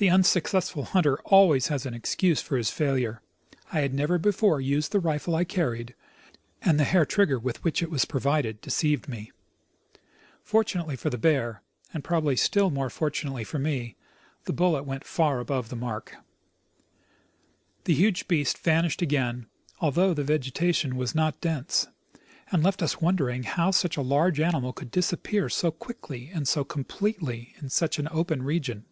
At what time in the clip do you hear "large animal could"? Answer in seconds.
24.02-24.92